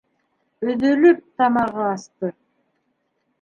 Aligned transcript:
Өҙөлөп 0.71 1.19
тамағы 1.41 1.85
асты. 1.91 2.31